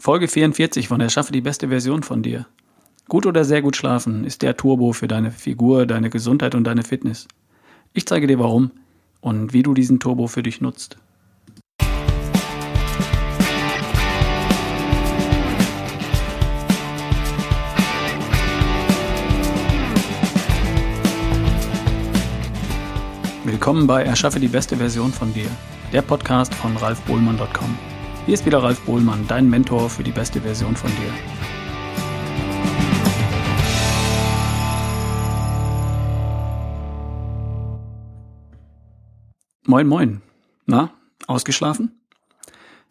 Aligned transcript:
Folge 0.00 0.28
44 0.28 0.88
von 0.88 1.02
Erschaffe 1.02 1.30
die 1.30 1.42
beste 1.42 1.68
Version 1.68 2.02
von 2.02 2.22
dir. 2.22 2.46
Gut 3.06 3.26
oder 3.26 3.44
sehr 3.44 3.60
gut 3.60 3.76
schlafen 3.76 4.24
ist 4.24 4.40
der 4.40 4.56
Turbo 4.56 4.94
für 4.94 5.08
deine 5.08 5.30
Figur, 5.30 5.84
deine 5.84 6.08
Gesundheit 6.08 6.54
und 6.54 6.64
deine 6.64 6.84
Fitness. 6.84 7.28
Ich 7.92 8.06
zeige 8.06 8.26
dir 8.26 8.38
warum 8.38 8.70
und 9.20 9.52
wie 9.52 9.62
du 9.62 9.74
diesen 9.74 10.00
Turbo 10.00 10.26
für 10.26 10.42
dich 10.42 10.62
nutzt. 10.62 10.96
Willkommen 23.44 23.86
bei 23.86 24.02
Erschaffe 24.02 24.40
die 24.40 24.48
beste 24.48 24.78
Version 24.78 25.12
von 25.12 25.34
dir, 25.34 25.50
der 25.92 26.00
Podcast 26.00 26.54
von 26.54 26.74
ralfbohlmann.com. 26.78 27.89
Hier 28.30 28.34
ist 28.34 28.46
wieder 28.46 28.62
Ralf 28.62 28.80
Bohlmann, 28.82 29.26
dein 29.26 29.50
Mentor 29.50 29.90
für 29.90 30.04
die 30.04 30.12
beste 30.12 30.40
Version 30.42 30.76
von 30.76 30.88
dir. 30.88 31.12
Moin, 39.66 39.88
moin. 39.88 40.22
Na, 40.64 40.92
ausgeschlafen? 41.26 42.00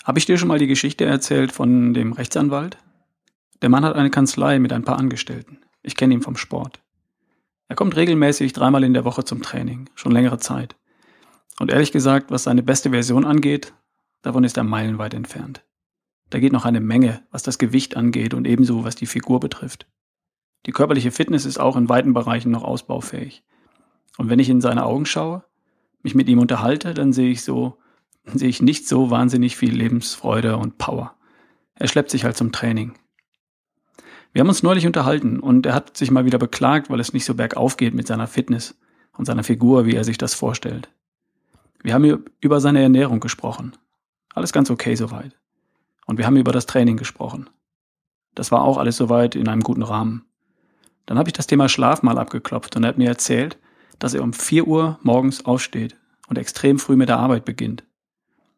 Habe 0.04 0.20
ich 0.20 0.26
dir 0.26 0.38
schon 0.38 0.50
mal 0.50 0.59
die 0.59 0.67
Geschichte 0.67 1.05
erzählt 1.05 1.53
von 1.53 1.94
dem 1.94 2.12
Rechtsanwalt? 2.12 2.78
Der 3.62 3.70
Mann 3.70 3.86
hat 3.86 3.95
eine 3.95 4.09
Kanzlei 4.09 4.59
mit 4.59 4.73
ein 4.73 4.84
paar 4.84 4.98
Angestellten. 4.98 5.59
Ich 5.84 5.95
kenne 5.95 6.16
ihn 6.16 6.22
vom 6.22 6.36
Sport. 6.36 6.81
Er 7.70 7.78
kommt 7.78 7.95
regelmäßig 7.95 8.52
dreimal 8.52 8.84
in 8.84 8.94
der 8.94 9.06
Woche 9.06 9.23
zum 9.23 9.42
Training, 9.42 9.90
schon 9.95 10.12
längere 10.12 10.40
Zeit. 10.40 10.76
Und 11.62 11.72
ehrlich 11.72 11.94
gesagt, 11.94 12.30
was 12.30 12.44
seine 12.44 12.62
beste 12.62 12.90
Version 12.90 13.23
angeht, 13.23 13.72
Davon 14.22 14.44
ist 14.44 14.58
er 14.58 14.64
meilenweit 14.64 15.14
entfernt. 15.14 15.64
Da 16.30 16.40
geht 16.40 16.54
noch 16.54 16.66
eine 16.66 16.82
Menge, 16.82 17.23
was 17.32 17.44
das 17.44 17.58
Gewicht 17.58 17.98
angeht 17.98 18.34
und 18.34 18.45
ebenso 18.45 18.84
was 18.84 18.95
die 18.95 19.08
Figur 19.08 19.40
betrifft. 19.40 19.88
Die 20.66 20.72
körperliche 20.72 21.12
Fitness 21.12 21.45
ist 21.45 21.59
auch 21.59 21.75
in 21.75 21.89
weiten 21.89 22.14
Bereichen 22.14 22.52
noch 22.52 22.64
ausbaufähig. 22.64 23.44
Und 24.17 24.30
wenn 24.30 24.40
ich 24.40 24.50
in 24.50 24.62
seine 24.62 24.86
Augen 24.86 25.06
schaue, 25.06 25.44
mich 26.03 26.16
mit 26.16 26.28
ihm 26.30 26.40
unterhalte, 26.40 26.94
dann 26.94 27.14
sehe 27.14 27.31
ich 27.31 27.44
so, 27.44 27.78
sehe 28.25 28.50
ich 28.50 28.62
nicht 28.62 28.88
so 28.88 29.09
wahnsinnig 29.09 29.56
viel 29.56 29.73
Lebensfreude 29.73 30.58
und 30.58 30.78
Power. 30.78 31.16
Er 31.75 31.88
schleppt 31.88 32.12
sich 32.12 32.25
halt 32.25 32.36
zum 32.36 32.52
Training. 32.52 32.94
Wir 34.34 34.42
haben 34.42 34.50
uns 34.50 34.62
neulich 34.62 34.86
unterhalten 34.86 35.40
und 35.40 35.66
er 35.66 35.73
hat 35.73 35.97
sich 35.97 36.12
mal 36.12 36.25
wieder 36.25 36.38
beklagt, 36.38 36.90
weil 36.90 37.00
es 37.00 37.14
nicht 37.14 37.25
so 37.25 37.34
bergauf 37.34 37.78
geht 37.78 37.95
mit 37.95 38.06
seiner 38.06 38.28
Fitness 38.28 38.78
und 39.17 39.25
seiner 39.25 39.44
Figur, 39.44 39.86
wie 39.86 39.95
er 39.95 40.03
sich 40.03 40.20
das 40.20 40.36
vorstellt. 40.36 40.90
Wir 41.81 41.94
haben 41.94 42.25
über 42.40 42.59
seine 42.59 42.81
Ernährung 42.81 43.22
gesprochen 43.22 43.73
alles 44.33 44.53
ganz 44.53 44.69
okay 44.69 44.95
soweit. 44.95 45.38
Und 46.05 46.17
wir 46.17 46.25
haben 46.25 46.38
über 46.38 46.52
das 46.52 46.66
Training 46.66 46.97
gesprochen. 46.97 47.49
Das 48.35 48.52
war 48.52 48.61
auch 48.61 48.77
alles 48.77 48.97
soweit 48.97 49.35
in 49.35 49.47
einem 49.47 49.61
guten 49.61 49.83
Rahmen. 49.83 50.25
Dann 51.05 51.17
habe 51.17 51.30
ich 51.30 51.33
das 51.33 51.47
Thema 51.47 51.69
Schlaf 51.69 52.03
mal 52.03 52.17
abgeklopft 52.17 52.75
und 52.75 52.83
er 52.83 52.89
hat 52.89 52.97
mir 52.97 53.07
erzählt, 53.07 53.57
dass 53.97 54.13
er 54.13 54.23
um 54.23 54.33
4 54.33 54.67
Uhr 54.67 55.00
morgens 55.02 55.45
aufsteht 55.45 55.97
und 56.27 56.38
extrem 56.38 56.80
früh 56.80 56.95
mit 56.95 57.09
der 57.09 57.17
Arbeit 57.17 57.45
beginnt. 57.45 57.83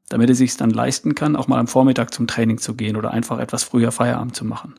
Damit 0.09 0.29
er 0.29 0.35
sich 0.35 0.55
dann 0.57 0.69
leisten 0.69 1.15
kann, 1.15 1.35
auch 1.35 1.47
mal 1.47 1.59
am 1.59 1.67
Vormittag 1.67 2.13
zum 2.13 2.27
Training 2.27 2.57
zu 2.57 2.75
gehen 2.75 2.97
oder 2.97 3.11
einfach 3.11 3.39
etwas 3.39 3.63
früher 3.63 3.91
Feierabend 3.91 4.35
zu 4.35 4.45
machen. 4.45 4.75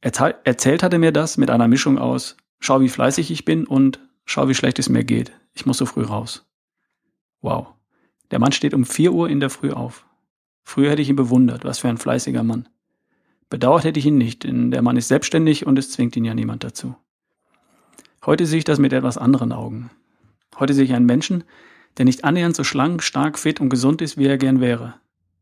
Erzählt 0.00 0.82
hat 0.82 0.92
er 0.92 0.98
mir 0.98 1.12
das 1.12 1.36
mit 1.36 1.50
einer 1.50 1.68
Mischung 1.68 1.98
aus, 1.98 2.36
schau 2.58 2.80
wie 2.80 2.88
fleißig 2.88 3.30
ich 3.30 3.44
bin 3.44 3.66
und 3.66 4.00
schau 4.24 4.48
wie 4.48 4.54
schlecht 4.54 4.78
es 4.78 4.88
mir 4.88 5.04
geht. 5.04 5.32
Ich 5.54 5.66
muss 5.66 5.78
so 5.78 5.86
früh 5.86 6.04
raus. 6.04 6.48
Wow. 7.40 7.74
Der 8.32 8.38
Mann 8.38 8.52
steht 8.52 8.74
um 8.74 8.84
vier 8.84 9.12
Uhr 9.12 9.28
in 9.28 9.40
der 9.40 9.50
Früh 9.50 9.70
auf. 9.70 10.06
Früher 10.64 10.90
hätte 10.90 11.02
ich 11.02 11.10
ihn 11.10 11.16
bewundert, 11.16 11.64
was 11.64 11.78
für 11.78 11.88
ein 11.88 11.98
fleißiger 11.98 12.42
Mann. 12.42 12.68
Bedauert 13.50 13.84
hätte 13.84 13.98
ich 14.00 14.06
ihn 14.06 14.16
nicht, 14.16 14.44
denn 14.44 14.70
der 14.70 14.80
Mann 14.80 14.96
ist 14.96 15.08
selbstständig 15.08 15.66
und 15.66 15.78
es 15.78 15.90
zwingt 15.90 16.16
ihn 16.16 16.24
ja 16.24 16.34
niemand 16.34 16.64
dazu. 16.64 16.96
Heute 18.24 18.46
sehe 18.46 18.58
ich 18.58 18.64
das 18.64 18.78
mit 18.78 18.94
etwas 18.94 19.18
anderen 19.18 19.52
Augen. 19.52 19.90
Heute 20.58 20.72
sehe 20.72 20.84
ich 20.84 20.94
einen 20.94 21.04
Menschen, 21.04 21.44
der 21.98 22.06
nicht 22.06 22.24
annähernd 22.24 22.56
so 22.56 22.64
schlank, 22.64 23.02
stark, 23.02 23.38
fit 23.38 23.60
und 23.60 23.68
gesund 23.68 24.00
ist, 24.00 24.16
wie 24.16 24.26
er 24.26 24.38
gern 24.38 24.60
wäre. 24.60 24.94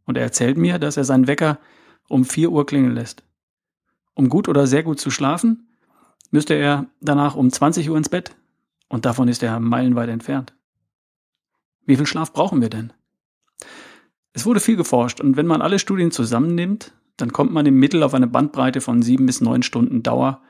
Und 0.05 0.17
er 0.17 0.25
erzählt 0.25 0.59
mir, 0.59 0.81
dass 0.81 0.97
er 0.97 1.05
seinen 1.05 1.29
Wecker 1.29 1.61
um 2.09 2.25
vier 2.25 2.51
Uhr 2.51 2.67
klingeln 2.67 2.95
lässt. 2.95 3.23
Um 4.15 4.29
gut 4.29 4.49
oder 4.49 4.67
sehr 4.67 4.83
gut 4.83 4.99
zu 4.99 5.13
schlafen, 5.13 5.69
müsste 6.33 6.55
er 6.55 6.87
danach 7.01 7.37
um 7.37 7.51
20 7.51 7.89
Uhr 7.89 7.97
ins 7.97 8.09
Bett. 8.09 8.35
Und 8.89 9.05
davon 9.05 9.29
ist 9.29 9.45
er 9.45 9.61
meilenweit 9.61 10.09
entfernt. 10.09 10.55
Wie 11.91 11.97
viel 11.97 12.07
Schlaf 12.07 12.33
brauchen 12.33 12.61
wir 12.61 12.71
denn? 12.71 12.93
Es 14.33 14.47
wurde 14.47 14.61
viel 14.61 14.77
geforscht 14.77 15.21
und 15.21 15.37
wenn 15.37 15.49
man 15.49 15.61
alle 15.61 15.81
Studien 15.81 16.13
zusammennimmt, 16.13 16.95
dann 17.17 17.33
kommt 17.33 17.53
man 17.53 17.67
im 17.67 17.75
Mittel 17.75 18.05
auf 18.05 18.15
eine 18.15 18.29
Bandbreite 18.29 18.81
von 18.81 19.03
sieben 19.03 19.27
bis 19.27 19.41
neun 19.41 19.65
Stunden 19.65 20.05
Dauer 20.05 20.41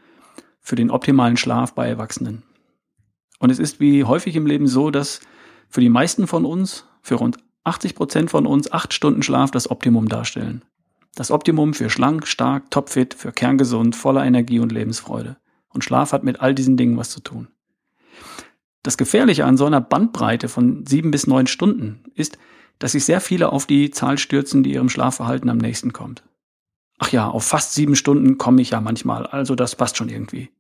für 0.61 0.77
den 0.77 0.91
optimalen 0.91 1.39
Schlaf 1.39 1.75
bei 1.75 1.89
Erwachsenen. 1.89 2.43
Und 3.39 3.49
es 3.49 3.59
ist 3.59 3.81
wie 3.81 4.05
häufig 4.05 4.37
im 4.37 4.45
Leben 4.45 4.67
so, 4.67 4.91
dass 4.91 5.21
für 5.71 5.81
die 5.81 5.89
meisten 5.89 6.27
von 6.27 6.45
uns, 6.45 6.84
für 7.01 7.15
rund 7.15 7.39
80 7.65 7.95
Prozent 7.95 8.31
von 8.31 8.45
uns, 8.45 8.71
acht 8.71 8.93
Stunden 8.93 9.22
Schlaf 9.22 9.51
das 9.51 9.71
Optimum 9.71 10.11
darstellen. 10.11 10.62
Das 11.15 11.31
Optimum 11.31 11.72
für 11.72 11.89
schlank, 11.89 12.27
stark, 12.27 12.71
topfit, 12.71 13.15
für 13.15 13.33
kerngesund, 13.33 13.97
voller 13.97 14.27
Energie 14.27 14.59
und 14.59 14.72
Lebensfreude. 14.72 15.39
Und 15.71 15.84
Schlaf 15.84 16.12
hat 16.12 16.22
mit 16.22 16.41
all 16.41 16.55
diesen 16.55 16.77
Dingen 16.77 16.99
was 16.99 17.09
zu 17.09 17.21
tun. 17.21 17.49
Das 18.83 18.97
Gefährliche 18.97 19.45
an 19.45 19.57
so 19.57 19.67
einer 19.67 19.81
Bandbreite 19.81 20.49
von 20.49 20.87
sieben 20.87 21.11
bis 21.11 21.27
neun 21.27 21.47
Stunden 21.47 22.05
ist, 22.15 22.39
dass 22.79 22.93
sich 22.93 23.05
sehr 23.05 23.21
viele 23.21 23.53
auf 23.53 23.67
die 23.67 23.91
Zahl 23.91 24.17
stürzen, 24.19 24.63
die 24.63 24.73
ihrem 24.73 24.89
Schlafverhalten 24.89 25.51
am 25.51 25.59
nächsten 25.59 25.93
kommt. 25.93 26.23
Ach 26.99 27.13
ja, 27.13 27.29
auf 27.29 27.45
fast 27.45 27.75
sieben 27.75 27.97
Stunden 27.97 28.39
komme 28.39 28.63
ich 28.63 28.71
ja 28.71 28.81
manchmal, 28.81 29.27
also 29.27 29.55
das 29.55 29.77
passt 29.77 29.97
schon 29.97 30.09
irgendwie. 30.09 30.51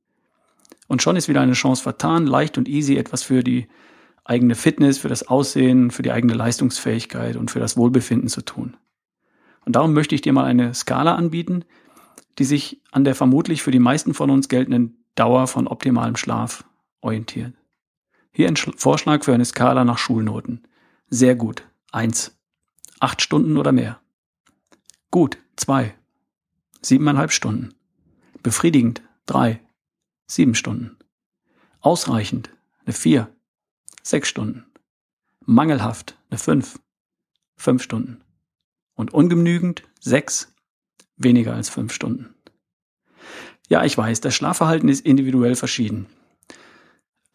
Und 0.86 1.02
schon 1.02 1.16
ist 1.16 1.28
wieder 1.28 1.40
eine 1.40 1.52
Chance 1.52 1.82
vertan, 1.82 2.26
leicht 2.26 2.58
und 2.58 2.68
easy 2.68 2.96
etwas 2.96 3.22
für 3.22 3.42
die 3.42 3.68
eigene 4.24 4.54
Fitness, 4.54 4.98
für 4.98 5.08
das 5.08 5.26
Aussehen, 5.28 5.90
für 5.90 6.02
die 6.02 6.12
eigene 6.12 6.34
Leistungsfähigkeit 6.34 7.36
und 7.36 7.50
für 7.50 7.60
das 7.60 7.76
Wohlbefinden 7.76 8.28
zu 8.28 8.42
tun. 8.42 8.76
Und 9.64 9.76
darum 9.76 9.92
möchte 9.92 10.14
ich 10.14 10.20
dir 10.20 10.32
mal 10.32 10.44
eine 10.44 10.74
Skala 10.74 11.14
anbieten, 11.14 11.64
die 12.38 12.44
sich 12.44 12.82
an 12.90 13.04
der 13.04 13.14
vermutlich 13.14 13.62
für 13.62 13.70
die 13.70 13.78
meisten 13.78 14.14
von 14.14 14.30
uns 14.30 14.48
geltenden 14.48 15.04
Dauer 15.14 15.46
von 15.46 15.66
optimalem 15.66 16.16
Schlaf 16.16 16.64
orientiert. 17.00 17.54
Hier 18.32 18.48
ein 18.48 18.56
Vorschlag 18.56 19.24
für 19.24 19.34
eine 19.34 19.44
Skala 19.44 19.84
nach 19.84 19.98
Schulnoten. 19.98 20.66
Sehr 21.08 21.34
gut. 21.34 21.66
Eins. 21.90 22.38
Acht 23.00 23.22
Stunden 23.22 23.56
oder 23.56 23.72
mehr. 23.72 24.00
Gut. 25.10 25.38
Zwei. 25.56 25.94
Siebeneinhalb 26.82 27.32
Stunden. 27.32 27.74
Befriedigend. 28.42 29.02
Drei. 29.26 29.60
Sieben 30.26 30.54
Stunden. 30.54 30.96
Ausreichend. 31.80 32.50
Eine 32.84 32.94
vier. 32.94 33.28
Sechs 34.02 34.28
Stunden. 34.28 34.66
Mangelhaft. 35.44 36.16
Eine 36.30 36.38
fünf. 36.38 36.78
Fünf 37.56 37.82
Stunden. 37.82 38.22
Und 38.94 39.12
ungenügend. 39.12 39.82
Sechs. 39.98 40.54
Weniger 41.16 41.54
als 41.54 41.68
fünf 41.68 41.92
Stunden. 41.92 42.34
Ja, 43.68 43.84
ich 43.84 43.96
weiß, 43.96 44.20
das 44.20 44.34
Schlafverhalten 44.34 44.88
ist 44.88 45.04
individuell 45.04 45.54
verschieden. 45.54 46.06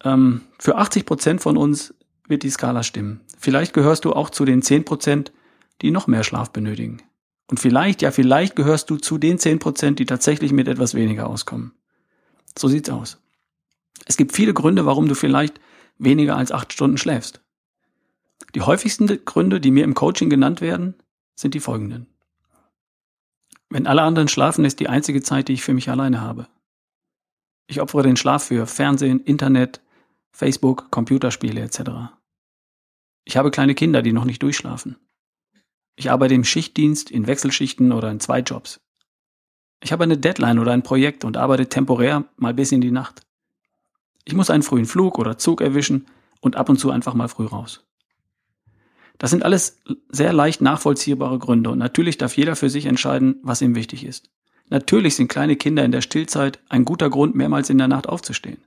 Ähm, 0.04 0.42
für 0.58 0.76
80 0.76 1.06
Prozent 1.06 1.40
von 1.40 1.56
uns 1.56 1.94
wird 2.28 2.42
die 2.42 2.50
Skala 2.50 2.82
stimmen. 2.82 3.20
Vielleicht 3.38 3.72
gehörst 3.72 4.04
du 4.04 4.12
auch 4.12 4.30
zu 4.30 4.44
den 4.44 4.62
10 4.62 4.84
Prozent, 4.84 5.32
die 5.82 5.90
noch 5.90 6.06
mehr 6.06 6.24
Schlaf 6.24 6.50
benötigen. 6.50 7.02
Und 7.48 7.60
vielleicht, 7.60 8.02
ja, 8.02 8.10
vielleicht 8.10 8.56
gehörst 8.56 8.90
du 8.90 8.96
zu 8.96 9.18
den 9.18 9.38
10 9.38 9.58
Prozent, 9.58 9.98
die 9.98 10.06
tatsächlich 10.06 10.52
mit 10.52 10.68
etwas 10.68 10.94
weniger 10.94 11.28
auskommen. 11.28 11.72
So 12.58 12.68
sieht's 12.68 12.90
aus. 12.90 13.18
Es 14.04 14.16
gibt 14.16 14.32
viele 14.32 14.54
Gründe, 14.54 14.86
warum 14.86 15.08
du 15.08 15.14
vielleicht 15.14 15.60
weniger 15.98 16.36
als 16.36 16.52
acht 16.52 16.72
Stunden 16.72 16.98
schläfst. 16.98 17.40
Die 18.54 18.62
häufigsten 18.62 19.06
Gründe, 19.24 19.60
die 19.60 19.70
mir 19.70 19.84
im 19.84 19.94
Coaching 19.94 20.30
genannt 20.30 20.60
werden, 20.60 20.94
sind 21.34 21.54
die 21.54 21.60
folgenden. 21.60 22.06
Wenn 23.68 23.86
alle 23.86 24.02
anderen 24.02 24.28
schlafen, 24.28 24.64
ist 24.64 24.80
die 24.80 24.88
einzige 24.88 25.22
Zeit, 25.22 25.48
die 25.48 25.54
ich 25.54 25.62
für 25.62 25.74
mich 25.74 25.88
alleine 25.88 26.20
habe. 26.20 26.48
Ich 27.66 27.80
opfere 27.80 28.04
den 28.04 28.16
Schlaf 28.16 28.44
für 28.44 28.66
Fernsehen, 28.66 29.20
Internet, 29.20 29.80
Facebook, 30.36 30.90
Computerspiele 30.90 31.62
etc. 31.62 32.12
Ich 33.24 33.38
habe 33.38 33.50
kleine 33.50 33.74
Kinder, 33.74 34.02
die 34.02 34.12
noch 34.12 34.26
nicht 34.26 34.42
durchschlafen. 34.42 34.96
Ich 35.96 36.10
arbeite 36.10 36.34
im 36.34 36.44
Schichtdienst, 36.44 37.10
in 37.10 37.26
Wechselschichten 37.26 37.90
oder 37.90 38.10
in 38.10 38.20
zwei 38.20 38.40
Jobs. 38.40 38.82
Ich 39.82 39.92
habe 39.92 40.04
eine 40.04 40.18
Deadline 40.18 40.58
oder 40.58 40.72
ein 40.72 40.82
Projekt 40.82 41.24
und 41.24 41.38
arbeite 41.38 41.70
temporär 41.70 42.26
mal 42.36 42.52
bis 42.52 42.70
in 42.70 42.82
die 42.82 42.90
Nacht. 42.90 43.22
Ich 44.26 44.34
muss 44.34 44.50
einen 44.50 44.62
frühen 44.62 44.84
Flug 44.84 45.18
oder 45.18 45.38
Zug 45.38 45.62
erwischen 45.62 46.06
und 46.42 46.56
ab 46.56 46.68
und 46.68 46.78
zu 46.78 46.90
einfach 46.90 47.14
mal 47.14 47.28
früh 47.28 47.46
raus. 47.46 47.86
Das 49.16 49.30
sind 49.30 49.42
alles 49.42 49.80
sehr 50.10 50.34
leicht 50.34 50.60
nachvollziehbare 50.60 51.38
Gründe 51.38 51.70
und 51.70 51.78
natürlich 51.78 52.18
darf 52.18 52.36
jeder 52.36 52.56
für 52.56 52.68
sich 52.68 52.84
entscheiden, 52.84 53.40
was 53.42 53.62
ihm 53.62 53.74
wichtig 53.74 54.04
ist. 54.04 54.28
Natürlich 54.68 55.16
sind 55.16 55.28
kleine 55.28 55.56
Kinder 55.56 55.82
in 55.82 55.92
der 55.92 56.02
Stillzeit 56.02 56.60
ein 56.68 56.84
guter 56.84 57.08
Grund, 57.08 57.34
mehrmals 57.34 57.70
in 57.70 57.78
der 57.78 57.88
Nacht 57.88 58.06
aufzustehen. 58.06 58.58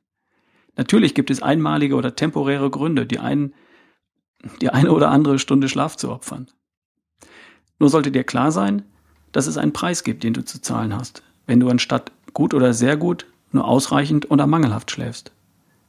Natürlich 0.79 1.13
gibt 1.13 1.29
es 1.29 1.41
einmalige 1.41 1.95
oder 1.95 2.15
temporäre 2.15 2.69
Gründe, 2.69 3.05
die 3.05 3.19
einen, 3.19 3.53
die 4.61 4.69
eine 4.69 4.93
oder 4.93 5.11
andere 5.11 5.37
Stunde 5.37 5.67
Schlaf 5.67 5.97
zu 5.97 6.09
opfern. 6.09 6.47
Nur 7.79 7.89
sollte 7.89 8.13
dir 8.13 8.23
klar 8.23 8.53
sein, 8.53 8.83
dass 9.33 9.45
es 9.45 9.57
einen 9.57 9.73
Preis 9.73 10.05
gibt, 10.05 10.23
den 10.23 10.31
du 10.31 10.45
zu 10.45 10.61
zahlen 10.61 10.95
hast, 10.95 11.21
wenn 11.47 11.59
du 11.59 11.67
anstatt 11.67 12.13
gut 12.31 12.53
oder 12.53 12.73
sehr 12.73 12.95
gut 12.95 13.25
nur 13.51 13.67
ausreichend 13.67 14.31
oder 14.31 14.47
mangelhaft 14.47 14.89
schläfst. 14.89 15.33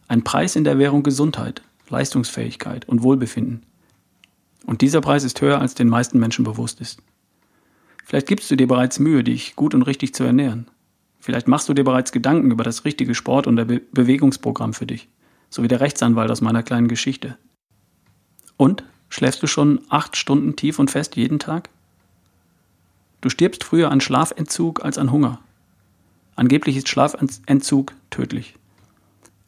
Ein 0.08 0.25
Preis 0.25 0.56
in 0.56 0.64
der 0.64 0.81
Währung 0.81 1.04
Gesundheit, 1.04 1.62
Leistungsfähigkeit 1.88 2.88
und 2.88 3.04
Wohlbefinden. 3.04 3.62
Und 4.66 4.81
dieser 4.81 5.00
Preis 5.00 5.22
ist 5.22 5.40
höher, 5.40 5.60
als 5.60 5.76
den 5.76 5.88
meisten 5.88 6.19
Menschen 6.19 6.44
bewusst 6.44 6.81
ist. 6.81 7.00
Vielleicht 8.04 8.26
gibst 8.26 8.50
du 8.50 8.56
dir 8.56 8.66
bereits 8.66 8.98
Mühe, 8.98 9.22
dich 9.22 9.54
gut 9.54 9.72
und 9.72 9.82
richtig 9.82 10.14
zu 10.14 10.25
ernähren. 10.25 10.66
Vielleicht 11.20 11.49
machst 11.49 11.69
du 11.69 11.75
dir 11.75 11.84
bereits 11.84 12.12
Gedanken 12.12 12.50
über 12.50 12.64
das 12.64 12.84
richtige 12.84 13.14
Sport- 13.14 13.46
und 13.46 13.56
Be 13.56 13.81
Bewegungsprogramm 13.93 14.72
für 14.72 14.87
dich, 14.87 15.08
so 15.50 15.62
wie 15.62 15.69
der 15.69 15.81
Rechtsanwalt 15.81 16.31
aus 16.31 16.40
meiner 16.40 16.62
kleinen 16.62 16.88
Geschichte. 16.88 17.37
Und 18.56 18.84
schläfst 19.11 19.43
du 19.43 19.46
schon 19.46 19.81
acht 19.90 20.17
Stunden 20.17 20.56
tief 20.56 20.78
und 20.78 20.90
fest 20.90 21.17
jeden 21.17 21.38
Tag? 21.38 21.69
Du 23.20 23.28
stirbst 23.28 23.64
früher 23.64 23.90
an 23.90 24.00
Schlafentzug 24.00 24.82
als 24.82 24.96
an 24.96 25.12
Hunger. 25.12 25.40
Angeblich 26.37 26.78
ist 26.78 26.88
Schlafentzug 26.88 27.93
tödlich. 28.08 28.55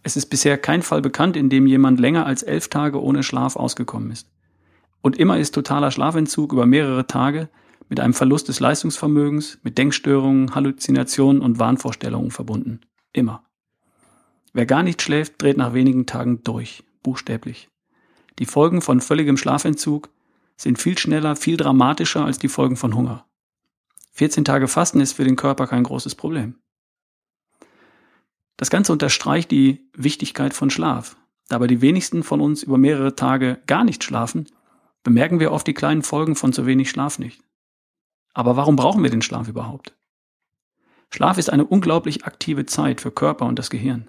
Es 0.02 0.16
ist 0.16 0.26
bisher 0.26 0.58
kein 0.58 0.82
Fall 0.82 1.00
bekannt, 1.00 1.36
in 1.36 1.48
dem 1.48 1.66
jemand 1.66 2.00
länger 2.00 2.26
als 2.26 2.42
elf 2.42 2.68
Tage 2.68 3.02
ohne 3.02 3.22
Schlaf 3.22 3.56
ausgekommen 3.56 4.10
ist. 4.10 4.26
Und 5.00 5.16
immer 5.16 5.38
ist 5.38 5.54
totaler 5.54 5.90
Schlafentzug 5.90 6.52
über 6.52 6.66
mehrere 6.66 7.06
Tage 7.06 7.48
mit 7.88 8.00
einem 8.00 8.14
Verlust 8.14 8.48
des 8.48 8.60
Leistungsvermögens, 8.60 9.58
mit 9.62 9.78
Denkstörungen, 9.78 10.54
Halluzinationen 10.54 11.42
und 11.42 11.58
Wahnvorstellungen 11.58 12.30
verbunden. 12.30 12.80
Immer. 13.12 13.44
Wer 14.52 14.66
gar 14.66 14.82
nicht 14.82 15.02
schläft, 15.02 15.40
dreht 15.40 15.56
nach 15.56 15.74
wenigen 15.74 16.06
Tagen 16.06 16.42
durch, 16.44 16.84
buchstäblich. 17.02 17.68
Die 18.38 18.46
Folgen 18.46 18.82
von 18.82 19.00
völligem 19.00 19.36
Schlafentzug 19.36 20.10
sind 20.56 20.78
viel 20.78 20.98
schneller, 20.98 21.36
viel 21.36 21.56
dramatischer 21.56 22.24
als 22.24 22.38
die 22.38 22.48
Folgen 22.48 22.76
von 22.76 22.94
Hunger. 22.94 23.26
14 24.12 24.44
Tage 24.44 24.68
Fasten 24.68 25.00
ist 25.00 25.12
für 25.12 25.24
den 25.24 25.36
Körper 25.36 25.66
kein 25.66 25.84
großes 25.84 26.14
Problem. 26.14 26.56
Das 28.56 28.70
Ganze 28.70 28.92
unterstreicht 28.92 29.50
die 29.50 29.90
Wichtigkeit 29.94 30.54
von 30.54 30.70
Schlaf. 30.70 31.16
Da 31.48 31.56
aber 31.56 31.66
die 31.66 31.80
wenigsten 31.80 32.22
von 32.22 32.40
uns 32.40 32.62
über 32.62 32.78
mehrere 32.78 33.16
Tage 33.16 33.60
gar 33.66 33.84
nicht 33.84 34.04
schlafen, 34.04 34.46
bemerken 35.02 35.40
wir 35.40 35.52
oft 35.52 35.66
die 35.66 35.74
kleinen 35.74 36.02
Folgen 36.02 36.36
von 36.36 36.52
zu 36.52 36.66
wenig 36.66 36.90
Schlaf 36.90 37.18
nicht. 37.18 37.42
Aber 38.34 38.56
warum 38.56 38.76
brauchen 38.76 39.02
wir 39.02 39.10
den 39.10 39.22
Schlaf 39.22 39.48
überhaupt? 39.48 39.94
Schlaf 41.10 41.36
ist 41.36 41.50
eine 41.50 41.64
unglaublich 41.64 42.24
aktive 42.24 42.64
Zeit 42.66 43.00
für 43.00 43.10
Körper 43.10 43.46
und 43.46 43.58
das 43.58 43.68
Gehirn. 43.68 44.08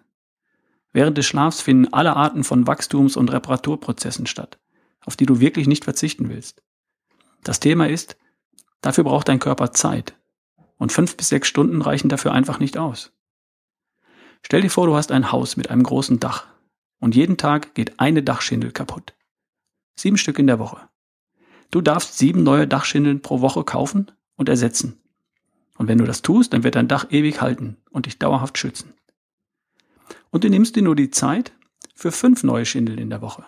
Während 0.93 1.17
des 1.17 1.25
Schlafs 1.25 1.59
finden 1.59 1.91
alle 1.91 2.15
Arten 2.15 2.43
von 2.43 2.65
Wachstums- 2.67 3.17
und 3.17 3.31
Reparaturprozessen 3.31 4.27
statt, 4.27 4.59
auf 5.01 5.17
die 5.17 5.25
du 5.25 5.39
wirklich 5.39 5.67
nicht 5.67 5.83
verzichten 5.83 6.29
willst. 6.29 6.61
Das 7.43 7.59
Thema 7.59 7.89
ist, 7.89 8.15
dafür 8.81 9.03
braucht 9.03 9.27
dein 9.27 9.39
Körper 9.39 9.73
Zeit. 9.73 10.15
Und 10.77 10.91
fünf 10.91 11.17
bis 11.17 11.29
sechs 11.29 11.47
Stunden 11.47 11.81
reichen 11.81 12.09
dafür 12.09 12.31
einfach 12.31 12.59
nicht 12.59 12.77
aus. 12.77 13.11
Stell 14.45 14.61
dir 14.61 14.69
vor, 14.69 14.87
du 14.87 14.95
hast 14.95 15.11
ein 15.11 15.31
Haus 15.31 15.57
mit 15.57 15.69
einem 15.69 15.83
großen 15.83 16.19
Dach 16.19 16.45
und 16.99 17.15
jeden 17.15 17.37
Tag 17.37 17.73
geht 17.73 17.99
eine 17.99 18.23
Dachschindel 18.23 18.71
kaputt. 18.71 19.13
Sieben 19.95 20.17
Stück 20.17 20.39
in 20.39 20.47
der 20.47 20.59
Woche. 20.59 20.89
Du 21.73 21.81
darfst 21.81 22.19
sieben 22.19 22.43
neue 22.43 22.67
Dachschindeln 22.67 23.23
pro 23.23 23.41
Woche 23.41 23.63
kaufen 23.63 24.11
und 24.35 24.47
ersetzen. 24.47 25.01
Und 25.75 25.87
wenn 25.87 25.97
du 25.97 26.05
das 26.05 26.21
tust, 26.21 26.53
dann 26.53 26.63
wird 26.63 26.75
dein 26.75 26.87
Dach 26.87 27.07
ewig 27.09 27.41
halten 27.41 27.77
und 27.89 28.05
dich 28.05 28.19
dauerhaft 28.19 28.59
schützen. 28.59 28.93
Und 30.29 30.43
du 30.43 30.51
nimmst 30.51 30.75
dir 30.75 30.83
nur 30.83 30.95
die 30.95 31.09
Zeit 31.09 31.51
für 31.95 32.11
fünf 32.11 32.43
neue 32.43 32.67
Schindeln 32.67 32.99
in 32.99 33.09
der 33.09 33.23
Woche. 33.23 33.43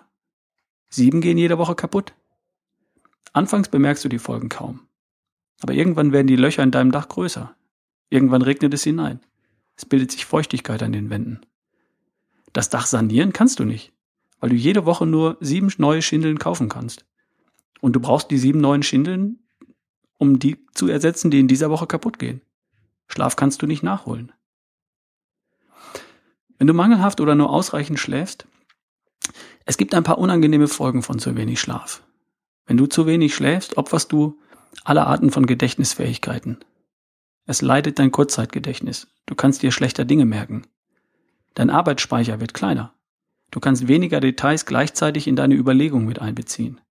Sieben 0.89 1.21
gehen 1.21 1.37
jede 1.37 1.59
Woche 1.59 1.75
kaputt. 1.75 2.15
Anfangs 3.31 3.69
bemerkst 3.69 4.03
du 4.03 4.09
die 4.09 4.17
Folgen 4.17 4.49
kaum. 4.49 4.87
Aber 5.61 5.73
irgendwann 5.73 6.11
werden 6.11 6.25
die 6.25 6.35
Löcher 6.35 6.63
in 6.63 6.71
deinem 6.71 6.91
Dach 6.91 7.07
größer. 7.07 7.55
Irgendwann 8.09 8.41
regnet 8.41 8.73
es 8.73 8.83
hinein. 8.83 9.19
Es 9.75 9.85
bildet 9.85 10.11
sich 10.11 10.25
Feuchtigkeit 10.25 10.81
an 10.81 10.93
den 10.93 11.11
Wänden. 11.11 11.41
Das 12.53 12.71
Dach 12.71 12.87
sanieren 12.87 13.33
kannst 13.33 13.59
du 13.59 13.65
nicht, 13.65 13.93
weil 14.39 14.49
du 14.49 14.55
jede 14.55 14.87
Woche 14.87 15.05
nur 15.05 15.37
sieben 15.41 15.71
neue 15.77 16.01
Schindeln 16.01 16.39
kaufen 16.39 16.69
kannst. 16.69 17.05
Und 17.81 17.93
du 17.93 17.99
brauchst 17.99 18.31
die 18.31 18.37
sieben 18.37 18.59
neuen 18.59 18.83
Schindeln, 18.83 19.39
um 20.17 20.39
die 20.39 20.65
zu 20.73 20.87
ersetzen, 20.87 21.31
die 21.31 21.39
in 21.39 21.47
dieser 21.47 21.69
Woche 21.69 21.87
kaputt 21.87 22.19
gehen. 22.19 22.41
Schlaf 23.07 23.35
kannst 23.35 23.61
du 23.61 23.67
nicht 23.67 23.83
nachholen. 23.83 24.31
Wenn 26.57 26.67
du 26.67 26.73
mangelhaft 26.73 27.19
oder 27.19 27.35
nur 27.35 27.49
ausreichend 27.49 27.99
schläfst, 27.99 28.47
es 29.65 29.77
gibt 29.77 29.93
ein 29.93 30.03
paar 30.03 30.19
unangenehme 30.19 30.67
Folgen 30.67 31.03
von 31.03 31.19
zu 31.19 31.35
wenig 31.35 31.59
Schlaf. 31.59 32.03
Wenn 32.65 32.77
du 32.77 32.85
zu 32.85 33.05
wenig 33.05 33.35
schläfst, 33.35 33.77
opferst 33.77 34.11
du 34.11 34.39
alle 34.83 35.05
Arten 35.05 35.31
von 35.31 35.45
Gedächtnisfähigkeiten. 35.45 36.59
Es 37.45 37.61
leidet 37.61 37.99
dein 37.99 38.11
Kurzzeitgedächtnis. 38.11 39.07
Du 39.25 39.35
kannst 39.35 39.61
dir 39.61 39.71
schlechter 39.71 40.05
Dinge 40.05 40.25
merken. 40.25 40.65
Dein 41.53 41.69
Arbeitsspeicher 41.69 42.39
wird 42.39 42.53
kleiner. 42.53 42.93
Du 43.51 43.59
kannst 43.59 43.87
weniger 43.87 44.19
Details 44.19 44.65
gleichzeitig 44.65 45.27
in 45.27 45.35
deine 45.35 45.55
Überlegungen 45.55 46.07
mit 46.07 46.19
einbeziehen. 46.19 46.81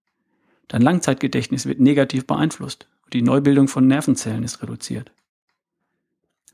Dein 0.69 0.83
Langzeitgedächtnis 0.83 1.67
wird 1.67 1.81
negativ 1.81 2.27
beeinflusst 2.27 2.89
und 3.05 3.15
die 3.15 3.23
Neubildung 3.23 3.69
von 3.69 3.87
Nervenzellen 3.87 4.45
ist 4.45 4.63
reduziert. 4.63 5.13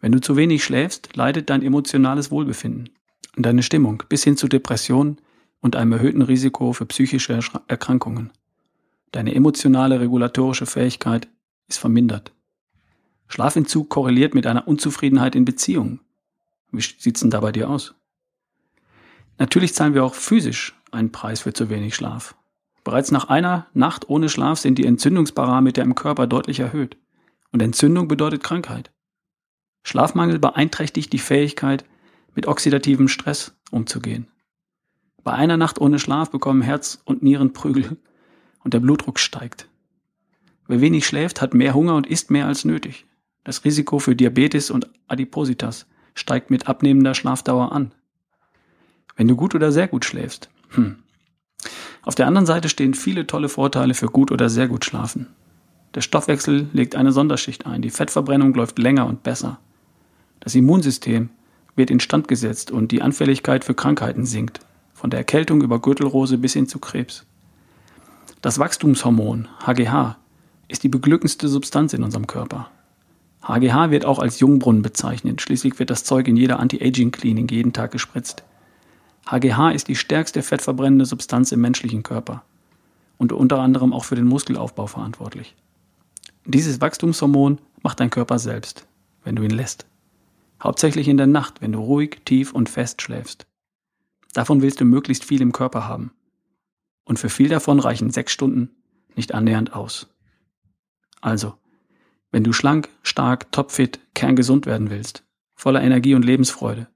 Wenn 0.01 0.13
du 0.13 0.21
zu 0.21 0.37
wenig 0.37 0.65
schläfst, 0.65 1.17
leidet 1.17 1.51
dein 1.51 1.63
emotionales 1.63 2.31
Wohlbefinden 2.31 2.91
und 3.37 3.47
deine 3.47 3.63
Stimmung 3.63 4.03
bis 4.09 4.25
hin 4.25 4.37
zu 4.37 4.49
Depressionen 4.49 5.19
und 5.61 5.77
einem 5.77 5.93
erhöhten 5.93 6.23
Risiko 6.23 6.73
für 6.73 6.87
psychische 6.87 7.39
Erkrankungen. 7.69 8.33
Deine 9.13 9.35
emotionale 9.35 10.01
regulatorische 10.01 10.67
Fähigkeit 10.67 11.29
ist 11.69 11.79
vermindert. 11.79 12.33
Schlafentzug 13.29 13.89
korreliert 13.91 14.35
mit 14.35 14.47
einer 14.47 14.67
Unzufriedenheit 14.67 15.35
in 15.35 15.45
Beziehungen. 15.45 16.01
Wie 16.73 16.81
sieht's 16.81 17.21
denn 17.21 17.31
da 17.31 17.41
bei 17.41 17.53
dir 17.53 17.69
aus? 17.69 17.95
Natürlich 19.39 19.75
zahlen 19.75 19.95
wir 19.95 20.05
auch 20.05 20.15
physisch 20.15 20.75
einen 20.91 21.13
Preis 21.13 21.41
für 21.41 21.53
zu 21.53 21.71
wenig 21.71 21.95
Schlaf. 21.95 22.35
Bereits 22.85 23.11
nach 23.11 23.29
einer 23.29 23.67
Nacht 23.75 24.09
ohne 24.09 24.29
Schlaf 24.29 24.59
sind 24.59 24.79
die 24.79 24.87
Entzündungsparameter 24.87 25.83
im 25.83 25.95
Körper 25.95 26.27
deutlich 26.27 26.61
erhöht. 26.61 26.97
Und 27.53 27.63
Entzündung 27.63 28.09
bedeutet 28.09 28.43
Krankheit. 28.43 28.91
Schlafmangel 29.83 30.39
beeinträchtigt 30.39 31.13
die 31.13 31.19
Fähigkeit, 31.19 31.85
mit 32.35 32.47
oxidativem 32.47 33.09
Stress 33.09 33.57
umzugehen. 33.71 34.29
Bei 35.25 35.33
einer 35.33 35.57
Nacht 35.57 35.81
ohne 35.81 35.99
Schlaf 35.99 36.31
bekommen 36.31 36.63
Herz 36.63 37.03
und 37.05 37.23
Nieren 37.23 37.53
Prügel 37.53 37.99
und 38.63 38.73
der 38.73 38.81
Blutdruck 38.81 39.19
steigt. 39.19 39.69
Wer 40.69 40.81
wenig 40.81 41.07
schläft, 41.07 41.41
hat 41.43 41.55
mehr 41.55 41.75
Hunger 41.75 41.97
und 41.97 42.07
isst 42.07 42.31
mehr 42.31 42.47
als 42.47 42.65
nötig. 42.65 43.07
Das 43.45 43.65
Risiko 43.65 43.99
für 43.99 44.15
Diabetes 44.15 44.71
und 44.71 44.89
Adipositas 45.09 45.87
steigt 46.15 46.51
mit 46.51 46.69
abnehmender 46.69 47.15
Schlafdauer 47.15 47.73
an. 47.73 47.93
Wenn 49.17 49.29
du 49.29 49.37
gut 49.37 49.55
oder 49.55 49.73
sehr 49.73 49.89
gut 49.89 50.05
schläfst. 50.05 50.51
Hm. 50.71 51.03
Auf 52.03 52.15
der 52.15 52.27
anderen 52.27 52.47
Seite 52.47 52.69
stehen 52.69 52.95
viele 52.95 53.27
tolle 53.27 53.49
Vorteile 53.49 53.95
für 53.95 54.07
gut 54.07 54.31
oder 54.33 54.49
sehr 54.49 54.69
gut 54.69 54.85
schlafen. 54.85 55.27
Der 55.95 56.01
Stoffwechsel 56.01 56.69
legt 56.73 56.95
eine 56.95 57.13
Sonderschicht 57.13 57.67
ein, 57.67 57.83
die 57.83 57.91
Fettverbrennung 57.91 58.55
läuft 58.55 58.79
länger 58.79 59.07
und 59.07 59.23
besser. 59.23 59.59
Das 60.39 60.55
Immunsystem 60.55 61.31
wird 61.77 61.91
instand 61.91 62.29
gesetzt 62.29 62.71
und 62.71 62.93
die 62.93 63.03
Anfälligkeit 63.03 63.65
für 63.65 63.75
Krankheiten 63.75 64.25
sinkt, 64.25 64.61
von 64.95 65.11
der 65.11 65.19
Erkältung 65.19 65.63
über 65.63 65.81
Gürtelrose 65.81 66.39
bis 66.39 66.53
hin 66.53 66.69
zu 66.69 66.79
Krebs. 66.79 67.27
Das 68.41 68.59
Wachstumshormon 68.59 69.49
HGH 69.67 70.17
ist 70.69 70.83
die 70.83 70.89
beglückendste 70.89 71.49
Substanz 71.49 71.93
in 71.93 72.03
unserem 72.03 72.27
Körper. 72.27 72.71
HGH 73.43 73.91
wird 73.91 74.05
auch 74.05 74.19
als 74.19 74.41
Jungbrunnen 74.41 74.83
bezeichnet. 74.83 75.41
Schließlich 75.43 75.79
wird 75.79 75.91
das 75.91 76.05
Zeug 76.05 76.29
in 76.29 76.37
jeder 76.37 76.61
Anti-Aging-Klinik 76.61 77.51
jeden 77.51 77.73
Tag 77.73 77.91
gespritzt. 77.91 78.45
HGH 79.31 79.71
ist 79.71 79.87
die 79.87 79.95
stärkste 79.95 80.43
fettverbrennende 80.43 81.05
Substanz 81.05 81.53
im 81.53 81.61
menschlichen 81.61 82.03
Körper 82.03 82.43
und 83.17 83.33
unter 83.33 83.61
anderem 83.61 83.93
auch 83.93 84.05
für 84.05 84.17
den 84.17 84.27
Muskelaufbau 84.27 84.89
verantwortlich. 84.89 85.55
Dieses 86.47 86.81
Wachstumshormon 86.81 87.61
macht 87.83 88.01
dein 88.01 88.11
Körper 88.11 88.41
selbst, 88.41 88.89
wenn 89.23 89.37
du 89.37 89.45
ihn 89.45 89.51
lässt. 89.51 89.87
Hauptsächlich 90.61 91.07
in 91.07 91.17
der 91.17 91.29
Nacht, 91.29 91.61
wenn 91.61 91.71
du 91.71 91.79
ruhig, 91.79 92.23
tief 92.25 92.53
und 92.53 92.69
fest 92.69 93.03
schläfst. 93.03 93.47
Davon 94.33 94.63
willst 94.63 94.81
du 94.81 94.85
möglichst 94.85 95.25
viel 95.25 95.41
im 95.43 95.53
Körper 95.53 95.87
haben. 95.87 96.13
Und 97.05 97.19
für 97.19 97.29
viel 97.29 97.49
davon 97.49 97.79
reichen 97.79 98.11
sechs 98.11 98.33
Stunden 98.33 98.71
nicht 99.15 99.33
annähernd 99.33 99.75
aus. 99.75 100.09
Also, 101.21 101.55
wenn 102.33 102.43
du 102.43 102.53
schlank, 102.53 102.89
stark, 103.03 103.53
topfit, 103.53 104.01
kerngesund 104.15 104.67
werden 104.67 104.91
willst, 104.91 105.25
voller 105.55 105.83
Energie 105.83 106.15
und 106.15 106.25
Lebensfreude, 106.25 106.89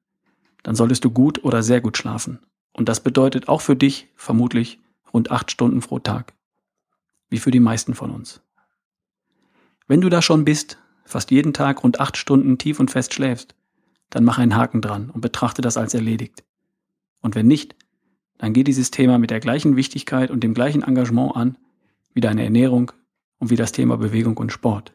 dann 0.64 0.75
solltest 0.75 1.04
du 1.04 1.11
gut 1.11 1.44
oder 1.44 1.62
sehr 1.62 1.80
gut 1.80 1.97
schlafen. 1.97 2.40
Und 2.73 2.88
das 2.88 3.00
bedeutet 3.00 3.47
auch 3.47 3.61
für 3.61 3.76
dich 3.76 4.09
vermutlich 4.16 4.80
rund 5.12 5.30
acht 5.30 5.52
Stunden 5.52 5.78
pro 5.78 6.00
Tag. 6.00 6.35
Wie 7.30 7.38
für 7.38 7.52
die 7.52 7.61
meisten 7.61 7.94
von 7.94 8.11
uns. 8.11 8.40
Wenn 9.87 10.00
du 10.00 10.09
da 10.09 10.23
schon 10.23 10.44
bist, 10.44 10.78
fast 11.04 11.30
jeden 11.30 11.52
Tag 11.52 11.85
rund 11.85 12.00
acht 12.00 12.16
Stunden 12.16 12.59
tief 12.59 12.80
und 12.80 12.90
fest 12.90 13.14
schläfst, 13.14 13.54
dann 14.11 14.25
mach 14.25 14.38
einen 14.38 14.56
Haken 14.56 14.80
dran 14.80 15.11
und 15.11 15.21
betrachte 15.21 15.62
das 15.62 15.76
als 15.76 15.94
erledigt. 15.94 16.42
Und 17.21 17.35
wenn 17.35 17.47
nicht, 17.47 17.76
dann 18.38 18.52
geh 18.52 18.64
dieses 18.64 18.90
Thema 18.90 19.18
mit 19.18 19.30
der 19.30 19.40
gleichen 19.40 19.76
Wichtigkeit 19.76 20.30
und 20.30 20.42
dem 20.42 20.54
gleichen 20.54 20.83
Engagement 20.83 21.37
an 21.37 21.59
wie 22.14 22.21
deine 22.21 22.44
Ernährung 22.44 22.92
und 23.38 23.50
wie 23.50 23.56
das 23.56 23.73
Thema 23.73 23.97
Bewegung 23.97 24.37
und 24.38 24.52
Sport. 24.52 24.94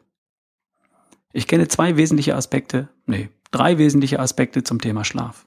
Ich 1.32 1.46
kenne 1.46 1.68
zwei 1.68 1.96
wesentliche 1.96 2.34
Aspekte, 2.34 2.88
nee, 3.06 3.30
drei 3.52 3.78
wesentliche 3.78 4.18
Aspekte 4.18 4.64
zum 4.64 4.80
Thema 4.80 5.04
Schlaf. 5.04 5.46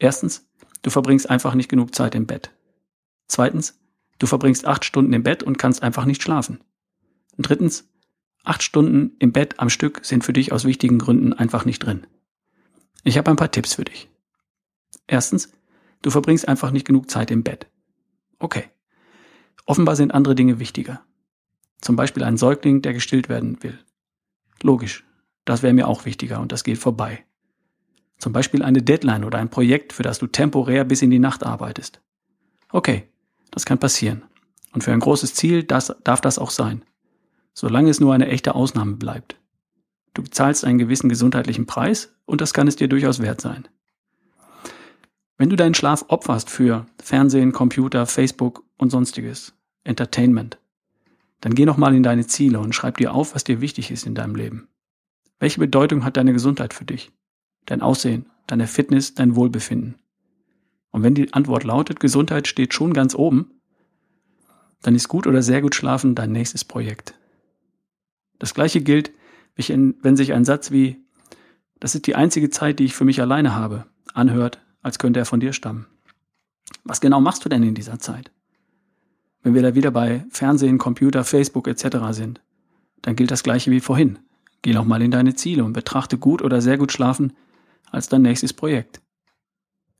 Erstens, 0.00 0.48
du 0.82 0.90
verbringst 0.90 1.30
einfach 1.30 1.54
nicht 1.54 1.68
genug 1.68 1.94
Zeit 1.94 2.14
im 2.16 2.26
Bett. 2.26 2.50
Zweitens, 3.28 3.78
du 4.18 4.26
verbringst 4.26 4.66
acht 4.66 4.84
Stunden 4.84 5.12
im 5.12 5.22
Bett 5.22 5.42
und 5.44 5.58
kannst 5.58 5.82
einfach 5.82 6.06
nicht 6.06 6.22
schlafen. 6.22 6.64
Und 7.36 7.48
drittens, 7.48 7.88
acht 8.42 8.62
Stunden 8.62 9.14
im 9.18 9.32
Bett 9.32 9.60
am 9.60 9.70
Stück 9.70 10.00
sind 10.04 10.24
für 10.24 10.32
dich 10.32 10.52
aus 10.52 10.64
wichtigen 10.64 10.98
Gründen 10.98 11.34
einfach 11.34 11.66
nicht 11.66 11.80
drin. 11.80 12.06
Ich 13.04 13.18
habe 13.18 13.30
ein 13.30 13.36
paar 13.36 13.50
Tipps 13.50 13.74
für 13.74 13.84
dich. 13.84 14.08
Erstens, 15.06 15.52
du 16.02 16.10
verbringst 16.10 16.48
einfach 16.48 16.70
nicht 16.70 16.86
genug 16.86 17.10
Zeit 17.10 17.30
im 17.30 17.44
Bett. 17.44 17.68
Okay. 18.38 18.64
Offenbar 19.66 19.96
sind 19.96 20.12
andere 20.12 20.34
Dinge 20.34 20.58
wichtiger. 20.58 21.04
Zum 21.82 21.96
Beispiel 21.96 22.24
ein 22.24 22.38
Säugling, 22.38 22.80
der 22.80 22.94
gestillt 22.94 23.28
werden 23.28 23.62
will. 23.62 23.78
Logisch. 24.62 25.04
Das 25.44 25.62
wäre 25.62 25.74
mir 25.74 25.88
auch 25.88 26.06
wichtiger 26.06 26.40
und 26.40 26.52
das 26.52 26.64
geht 26.64 26.78
vorbei. 26.78 27.24
Zum 28.20 28.34
Beispiel 28.34 28.62
eine 28.62 28.82
Deadline 28.82 29.24
oder 29.24 29.38
ein 29.38 29.48
Projekt, 29.48 29.94
für 29.94 30.02
das 30.02 30.18
du 30.18 30.26
temporär 30.26 30.84
bis 30.84 31.00
in 31.00 31.10
die 31.10 31.18
Nacht 31.18 31.42
arbeitest. 31.42 32.00
Okay, 32.70 33.08
das 33.50 33.64
kann 33.64 33.78
passieren. 33.78 34.22
Und 34.72 34.84
für 34.84 34.92
ein 34.92 35.00
großes 35.00 35.34
Ziel 35.34 35.64
das, 35.64 35.96
darf 36.04 36.20
das 36.20 36.38
auch 36.38 36.50
sein. 36.50 36.84
Solange 37.54 37.90
es 37.90 37.98
nur 37.98 38.14
eine 38.14 38.28
echte 38.28 38.54
Ausnahme 38.54 38.96
bleibt. 38.96 39.36
Du 40.12 40.22
zahlst 40.22 40.64
einen 40.64 40.78
gewissen 40.78 41.08
gesundheitlichen 41.08 41.66
Preis 41.66 42.14
und 42.26 42.42
das 42.42 42.52
kann 42.52 42.68
es 42.68 42.76
dir 42.76 42.88
durchaus 42.88 43.20
wert 43.20 43.40
sein. 43.40 43.66
Wenn 45.38 45.48
du 45.48 45.56
deinen 45.56 45.74
Schlaf 45.74 46.04
opferst 46.08 46.50
für 46.50 46.86
Fernsehen, 47.02 47.52
Computer, 47.52 48.04
Facebook 48.04 48.64
und 48.76 48.90
sonstiges, 48.90 49.54
Entertainment, 49.82 50.58
dann 51.40 51.54
geh 51.54 51.64
nochmal 51.64 51.94
in 51.94 52.02
deine 52.02 52.26
Ziele 52.26 52.60
und 52.60 52.74
schreib 52.74 52.98
dir 52.98 53.14
auf, 53.14 53.34
was 53.34 53.44
dir 53.44 53.62
wichtig 53.62 53.90
ist 53.90 54.04
in 54.04 54.14
deinem 54.14 54.34
Leben. 54.34 54.68
Welche 55.38 55.58
Bedeutung 55.58 56.04
hat 56.04 56.18
deine 56.18 56.34
Gesundheit 56.34 56.74
für 56.74 56.84
dich? 56.84 57.10
Dein 57.70 57.82
Aussehen, 57.82 58.26
deine 58.48 58.66
Fitness, 58.66 59.14
dein 59.14 59.36
Wohlbefinden? 59.36 59.94
Und 60.90 61.04
wenn 61.04 61.14
die 61.14 61.32
Antwort 61.32 61.62
lautet, 61.62 62.00
Gesundheit 62.00 62.48
steht 62.48 62.74
schon 62.74 62.92
ganz 62.92 63.14
oben, 63.14 63.60
dann 64.82 64.96
ist 64.96 65.06
gut 65.06 65.28
oder 65.28 65.40
sehr 65.40 65.62
gut 65.62 65.76
schlafen 65.76 66.16
dein 66.16 66.32
nächstes 66.32 66.64
Projekt. 66.64 67.14
Das 68.40 68.54
gleiche 68.54 68.80
gilt, 68.80 69.12
wenn 69.54 70.16
sich 70.16 70.32
ein 70.32 70.44
Satz 70.44 70.72
wie, 70.72 70.96
das 71.78 71.94
ist 71.94 72.08
die 72.08 72.16
einzige 72.16 72.50
Zeit, 72.50 72.80
die 72.80 72.86
ich 72.86 72.96
für 72.96 73.04
mich 73.04 73.20
alleine 73.20 73.54
habe, 73.54 73.86
anhört, 74.14 74.60
als 74.82 74.98
könnte 74.98 75.20
er 75.20 75.26
von 75.26 75.38
dir 75.38 75.52
stammen. 75.52 75.86
Was 76.82 77.00
genau 77.00 77.20
machst 77.20 77.44
du 77.44 77.48
denn 77.48 77.62
in 77.62 77.76
dieser 77.76 78.00
Zeit? 78.00 78.32
Wenn 79.44 79.54
wir 79.54 79.62
da 79.62 79.76
wieder 79.76 79.92
bei 79.92 80.26
Fernsehen, 80.30 80.78
Computer, 80.78 81.22
Facebook 81.22 81.68
etc. 81.68 81.98
sind, 82.10 82.40
dann 83.02 83.14
gilt 83.14 83.30
das 83.30 83.44
gleiche 83.44 83.70
wie 83.70 83.78
vorhin. 83.78 84.18
Geh 84.62 84.72
noch 84.72 84.84
mal 84.84 85.02
in 85.02 85.12
deine 85.12 85.36
Ziele 85.36 85.62
und 85.62 85.72
betrachte 85.72 86.18
gut 86.18 86.42
oder 86.42 86.60
sehr 86.60 86.76
gut 86.76 86.90
schlafen 86.90 87.32
als 87.90 88.08
dein 88.08 88.22
nächstes 88.22 88.52
Projekt. 88.52 89.00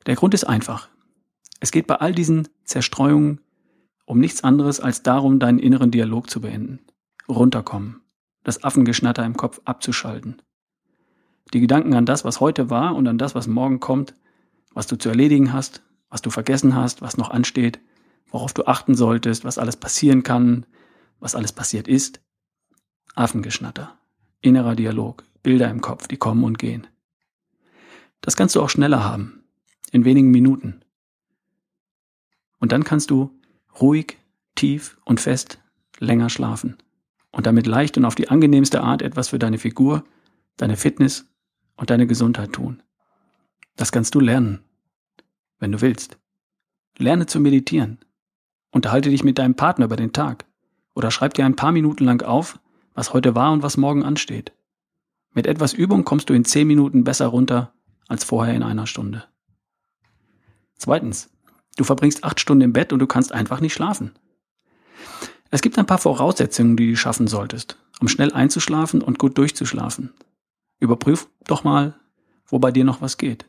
Der 0.07 0.17
Grund 0.17 0.35
ist 0.35 0.45
einfach. 0.45 0.89
Es 1.61 1.71
geht 1.71 1.87
bei 1.87 1.97
all 1.97 2.13
diesen 2.13 2.49
Zerstreuungen 2.65 3.41
um 4.11 4.19
nichts 4.19 4.43
anderes 4.43 4.81
als 4.81 5.05
darum, 5.05 5.39
deinen 5.39 5.61
inneren 5.61 5.93
Dialog 5.93 6.29
zu 6.29 6.41
beenden. 6.41 6.81
Runterkommen. 7.29 8.01
Das 8.43 8.65
Affengeschnatter 8.65 9.25
im 9.25 9.37
Kopf 9.37 9.61
abzuschalten. 9.65 10.43
Die 11.55 11.61
Gedanken 11.61 11.95
an 11.95 12.07
das, 12.07 12.25
was 12.25 12.41
heute 12.41 12.71
war 12.71 12.97
und 12.97 13.07
an 13.07 13.19
das, 13.19 13.37
was 13.37 13.47
morgen 13.47 13.79
kommt, 13.79 14.17
was 14.75 14.89
du 14.89 14.97
zu 14.97 15.11
erledigen 15.11 15.53
hast, 15.53 15.85
was 16.09 16.23
du 16.23 16.31
vergessen 16.31 16.75
hast, 16.75 17.03
was 17.03 17.19
noch 17.19 17.31
ansteht, 17.31 17.79
worauf 18.33 18.53
du 18.53 18.65
achten 18.65 18.97
solltest, 18.97 19.45
was 19.45 19.59
alles 19.59 19.77
passieren 19.77 20.25
kann, 20.25 20.67
was 21.21 21.37
alles 21.37 21.53
passiert 21.53 21.87
ist. 21.87 22.21
Affengeschnatter, 23.15 23.97
innerer 24.41 24.75
Dialog, 24.75 25.23
Bilder 25.45 25.71
im 25.71 25.81
Kopf, 25.81 26.09
die 26.09 26.17
kommen 26.17 26.43
und 26.43 26.59
gehen. 26.59 26.89
Das 28.21 28.37
kannst 28.37 28.55
du 28.55 28.63
auch 28.63 28.71
schneller 28.71 29.05
haben, 29.05 29.45
in 29.93 30.05
wenigen 30.05 30.31
Minuten. 30.31 30.81
Und 32.59 32.73
dann 32.73 32.85
kannst 32.85 33.11
du 33.11 33.31
ruhig, 33.81 34.19
tief 34.55 34.99
und 35.05 35.21
fest 35.21 35.61
länger 35.99 36.29
schlafen 36.29 36.77
und 37.33 37.47
damit 37.47 37.67
leicht 37.67 37.97
und 37.97 38.05
auf 38.05 38.15
die 38.15 38.29
angenehmste 38.29 38.83
Art 38.83 39.03
etwas 39.03 39.29
für 39.29 39.39
deine 39.39 39.59
Figur, 39.59 40.05
deine 40.57 40.77
Fitness 40.77 41.27
und 41.77 41.91
deine 41.91 42.07
Gesundheit 42.07 42.53
tun. 42.53 42.83
Das 43.77 43.93
kannst 43.93 44.15
du 44.15 44.21
lernen, 44.21 44.63
wenn 45.59 45.73
du 45.73 45.81
willst. 45.81 46.19
Lerne 46.99 47.27
zu 47.27 47.41
meditieren. 47.41 47.99
Unterhalte 48.71 49.11
dich 49.11 49.25
mit 49.25 49.39
deinem 49.39 49.55
Partner 49.55 49.87
über 49.87 49.97
den 49.97 50.13
Tag 50.13 50.45
oder 50.95 51.11
schreib 51.11 51.35
dir 51.35 51.47
ein 51.47 51.57
paar 51.57 51.73
Minuten 51.73 52.05
lang 52.05 52.23
auf, 52.23 52.59
was 52.95 53.13
heute 53.15 53.35
war 53.35 53.53
und 53.53 53.63
was 53.63 53.77
morgen 53.77 54.03
ansteht. 54.03 54.53
Mit 55.33 55.47
etwas 55.47 55.73
Übung 55.73 56.05
kommst 56.05 56.29
du 56.29 56.35
in 56.35 56.45
zehn 56.45 56.67
Minuten 56.67 57.05
besser 57.05 57.29
runter 57.29 57.73
als 58.11 58.25
vorher 58.25 58.55
in 58.55 58.63
einer 58.63 58.87
Stunde. 58.87 59.25
Zweitens, 60.77 61.31
du 61.77 61.85
verbringst 61.85 62.25
acht 62.25 62.41
Stunden 62.41 62.63
im 62.63 62.73
Bett 62.73 62.93
und 62.93 62.99
du 62.99 63.07
kannst 63.07 63.33
einfach 63.33 63.61
nicht 63.61 63.73
schlafen. 63.73 64.13
Es 65.51 65.63
gibt 65.63 65.79
ein 65.79 65.87
paar 65.87 65.99
Voraussetzungen, 65.99 66.77
die 66.77 66.91
du 66.91 66.97
schaffen 66.97 67.27
solltest, 67.27 67.77
um 68.01 68.09
schnell 68.09 68.33
einzuschlafen 68.33 69.03
und 69.03 69.19
gut 69.19 69.39
durchzuschlafen. 69.39 70.13
Überprüf 70.81 71.29
doch 71.47 71.65
mal, 71.65 71.95
wo 72.47 72.59
bei 72.59 72.73
dir 72.73 72.85
noch 72.85 73.01
was 73.01 73.17
geht. 73.17 73.47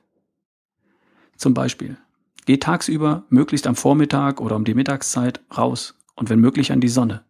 Zum 1.38 1.54
Beispiel, 1.54 1.98
geh 2.46 2.58
tagsüber 2.58 3.24
möglichst 3.30 3.66
am 3.66 3.76
Vormittag 3.76 4.42
oder 4.42 4.56
um 4.56 4.66
die 4.66 4.76
Mittagszeit 4.76 5.42
raus 5.56 5.96
und 6.16 6.30
wenn 6.30 6.40
möglich 6.40 6.72
an 6.72 6.82
die 6.82 6.90
Sonne. 6.90 7.24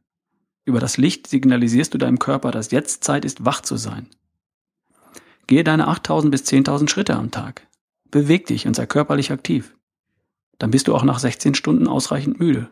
Über 0.65 0.79
das 0.79 0.97
Licht 0.97 1.27
signalisierst 1.27 1.93
du 1.93 1.97
deinem 1.97 2.19
Körper, 2.19 2.51
dass 2.51 2.71
jetzt 2.71 3.03
Zeit 3.03 3.23
ist, 3.23 3.45
wach 3.45 3.61
zu 3.61 3.77
sein. 3.77 4.07
Gehe 5.48 5.63
deine 5.63 5.88
8000 5.88 6.31
bis 6.31 6.43
10.000 6.43 6.89
Schritte 6.89 7.15
am 7.15 7.31
Tag. 7.31 7.67
Beweg 8.10 8.45
dich 8.48 8.67
und 8.67 8.75
sei 8.75 8.86
körperlich 8.86 9.31
aktiv. 9.31 9.75
Dann 10.60 10.71
bist 10.71 10.88
du 10.88 10.95
auch 10.95 11.03
nach 11.03 11.19
16 11.19 11.55
Stunden 11.55 11.88
ausreichend 11.88 12.39
müde. 12.39 12.69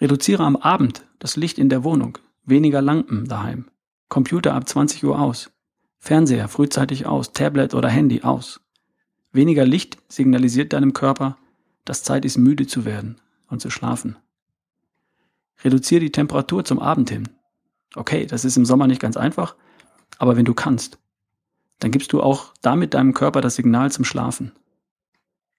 Reduziere 0.00 0.44
am 0.44 0.56
Abend 0.56 1.04
das 1.18 1.36
Licht 1.36 1.58
in 1.58 1.68
der 1.68 1.82
Wohnung, 1.84 2.18
weniger 2.44 2.80
Lampen 2.80 3.26
daheim, 3.26 3.68
Computer 4.08 4.54
ab 4.54 4.68
20 4.68 5.04
Uhr 5.04 5.18
aus, 5.18 5.50
Fernseher 5.98 6.48
frühzeitig 6.48 7.06
aus, 7.06 7.32
Tablet 7.32 7.74
oder 7.74 7.88
Handy 7.88 8.22
aus. 8.22 8.60
Weniger 9.32 9.66
Licht 9.66 9.98
signalisiert 10.08 10.72
deinem 10.72 10.92
Körper, 10.92 11.36
dass 11.84 12.04
Zeit 12.04 12.24
ist, 12.24 12.38
müde 12.38 12.66
zu 12.66 12.84
werden 12.84 13.20
und 13.48 13.60
zu 13.60 13.70
schlafen. 13.70 14.16
Reduziere 15.64 16.00
die 16.00 16.12
Temperatur 16.12 16.64
zum 16.64 16.78
Abend 16.78 17.10
hin. 17.10 17.28
Okay, 17.94 18.26
das 18.26 18.44
ist 18.44 18.56
im 18.56 18.64
Sommer 18.64 18.86
nicht 18.86 19.00
ganz 19.00 19.16
einfach, 19.16 19.56
aber 20.18 20.36
wenn 20.36 20.44
du 20.44 20.54
kannst, 20.54 20.98
dann 21.78 21.90
gibst 21.90 22.12
du 22.12 22.22
auch 22.22 22.52
damit 22.62 22.94
deinem 22.94 23.14
Körper 23.14 23.40
das 23.40 23.56
Signal 23.56 23.90
zum 23.92 24.04
Schlafen. 24.04 24.52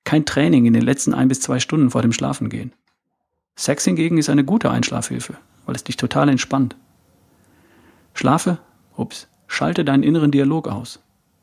Kein 0.04 0.26
Training 0.26 0.66
in 0.66 0.74
den 0.74 0.82
letzten 0.82 1.14
ein 1.14 1.28
bis 1.28 1.42
zwei 1.42 1.60
Stunden 1.60 1.92
vor 1.92 2.02
dem 2.02 2.14
Schlafengehen. 2.14 2.74
Sex 3.56 3.84
hingegen 3.86 4.18
ist 4.18 4.30
eine 4.30 4.44
gute 4.44 4.72
Einschlafhilfe, 4.72 5.36
weil 5.66 5.76
es 5.76 5.84
dich 5.84 5.98
total 5.98 6.30
entspannt. 6.30 6.76
Schlafe, 8.14 8.60
ups, 8.96 9.28
schalte 9.48 9.86
deinen 9.86 10.04
inneren 10.04 10.32
Dialog 10.32 10.68
aus. 10.68 11.00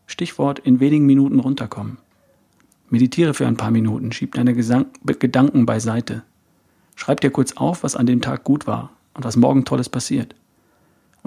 Stichwort 0.06 0.58
in 0.58 0.80
wenigen 0.80 1.06
Minuten 1.06 1.40
runterkommen. 1.40 1.98
Meditiere 2.88 3.34
für 3.34 3.46
ein 3.46 3.56
paar 3.56 3.70
Minuten, 3.70 4.12
schieb 4.12 4.34
deine 4.34 4.54
Gesang 4.54 4.86
Gedanken 5.04 5.66
beiseite. 5.66 6.22
Schreib 6.94 7.20
dir 7.20 7.30
kurz 7.30 7.52
auf, 7.52 7.82
was 7.82 7.96
an 7.96 8.06
dem 8.06 8.20
Tag 8.20 8.44
gut 8.44 8.66
war 8.66 8.90
und 9.14 9.24
was 9.24 9.36
morgen 9.36 9.64
Tolles 9.64 9.88
passiert. 9.88 10.34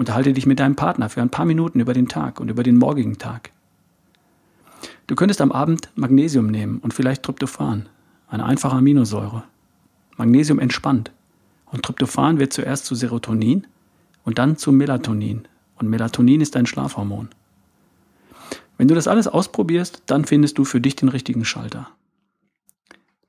Unterhalte 0.00 0.32
dich 0.32 0.46
mit 0.46 0.58
deinem 0.58 0.76
Partner 0.76 1.10
für 1.10 1.20
ein 1.20 1.28
paar 1.28 1.44
Minuten 1.44 1.78
über 1.78 1.92
den 1.92 2.08
Tag 2.08 2.40
und 2.40 2.48
über 2.48 2.62
den 2.62 2.78
morgigen 2.78 3.18
Tag. 3.18 3.50
Du 5.06 5.14
könntest 5.14 5.42
am 5.42 5.52
Abend 5.52 5.90
Magnesium 5.94 6.46
nehmen 6.46 6.78
und 6.78 6.94
vielleicht 6.94 7.22
Tryptophan, 7.22 7.86
eine 8.26 8.46
einfache 8.46 8.76
Aminosäure. 8.76 9.44
Magnesium 10.16 10.58
entspannt. 10.58 11.12
Und 11.66 11.82
Tryptophan 11.82 12.38
wird 12.38 12.54
zuerst 12.54 12.86
zu 12.86 12.94
Serotonin 12.94 13.66
und 14.24 14.38
dann 14.38 14.56
zu 14.56 14.72
Melatonin. 14.72 15.46
Und 15.76 15.90
Melatonin 15.90 16.40
ist 16.40 16.56
ein 16.56 16.64
Schlafhormon. 16.64 17.28
Wenn 18.78 18.88
du 18.88 18.94
das 18.94 19.06
alles 19.06 19.28
ausprobierst, 19.28 20.04
dann 20.06 20.24
findest 20.24 20.56
du 20.56 20.64
für 20.64 20.80
dich 20.80 20.96
den 20.96 21.10
richtigen 21.10 21.44
Schalter. 21.44 21.90